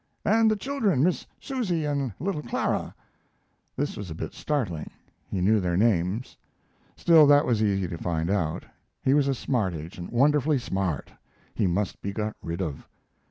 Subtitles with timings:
[0.25, 2.95] "And the children Miss Susie and little Clara?"
[3.75, 4.89] This was a bit startling.
[5.27, 6.37] He knew their names!
[6.97, 8.63] Still, that was easy to find out.
[9.03, 11.11] He was a smart agent, wonderfully smart.
[11.53, 12.87] He must be got rid of.